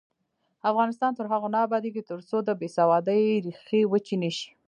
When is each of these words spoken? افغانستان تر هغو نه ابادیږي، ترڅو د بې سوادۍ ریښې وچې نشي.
افغانستان 0.71 1.11
تر 1.17 1.25
هغو 1.33 1.47
نه 1.55 1.59
ابادیږي، 1.67 2.03
ترڅو 2.09 2.37
د 2.43 2.49
بې 2.59 2.67
سوادۍ 2.77 3.21
ریښې 3.45 3.81
وچې 3.91 4.15
نشي. 4.23 4.49